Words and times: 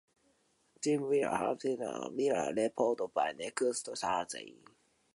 Jim 0.83 1.01
will 1.07 1.29
have 1.29 1.59
written 1.63 2.15
the 2.17 2.53
report 2.63 3.13
by 3.13 3.33
next 3.33 3.85
Thursday. 3.99 4.55